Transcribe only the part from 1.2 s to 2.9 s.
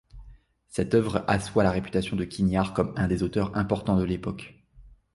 assoit la réputation de Quignard